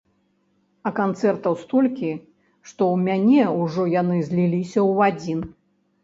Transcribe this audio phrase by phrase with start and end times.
[0.89, 2.09] А канцэртаў столькі,
[2.69, 5.39] што ў мяне ўжо яны зліліся ў адзін.